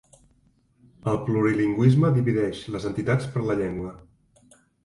El 1.11 1.19
plurilingüisme 1.27 2.11
divideix 2.17 2.65
les 2.77 2.91
entitats 2.93 3.31
per 3.37 3.47
la 3.51 3.59
llengua. 3.63 3.93